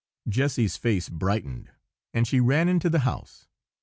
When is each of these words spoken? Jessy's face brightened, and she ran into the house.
Jessy's 0.27 0.77
face 0.77 1.09
brightened, 1.09 1.69
and 2.11 2.27
she 2.27 2.39
ran 2.39 2.67
into 2.67 2.89
the 2.89 3.01
house. 3.01 3.45